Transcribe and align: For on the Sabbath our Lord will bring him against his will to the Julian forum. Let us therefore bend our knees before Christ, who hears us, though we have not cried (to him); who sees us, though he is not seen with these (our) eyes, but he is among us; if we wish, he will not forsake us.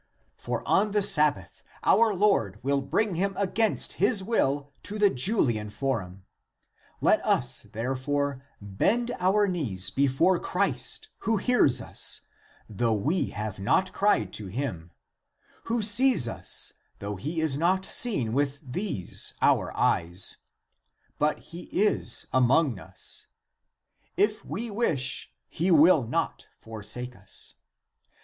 For 0.35 0.67
on 0.67 0.93
the 0.93 1.01
Sabbath 1.03 1.61
our 1.83 2.11
Lord 2.15 2.57
will 2.63 2.81
bring 2.81 3.13
him 3.13 3.35
against 3.37 4.01
his 4.01 4.23
will 4.23 4.73
to 4.81 4.97
the 4.97 5.11
Julian 5.11 5.69
forum. 5.69 6.25
Let 7.01 7.23
us 7.23 7.61
therefore 7.71 8.41
bend 8.59 9.11
our 9.19 9.47
knees 9.47 9.91
before 9.91 10.39
Christ, 10.39 11.09
who 11.19 11.37
hears 11.37 11.81
us, 11.81 12.21
though 12.67 12.95
we 12.95 13.27
have 13.29 13.59
not 13.59 13.93
cried 13.93 14.33
(to 14.33 14.47
him); 14.47 14.91
who 15.65 15.83
sees 15.83 16.27
us, 16.27 16.73
though 16.97 17.15
he 17.17 17.39
is 17.39 17.55
not 17.55 17.85
seen 17.85 18.33
with 18.33 18.59
these 18.63 19.35
(our) 19.39 19.71
eyes, 19.77 20.37
but 21.19 21.37
he 21.37 21.65
is 21.65 22.25
among 22.33 22.79
us; 22.79 23.27
if 24.17 24.43
we 24.43 24.71
wish, 24.71 25.31
he 25.47 25.69
will 25.69 26.01
not 26.07 26.47
forsake 26.59 27.15
us. 27.15 27.53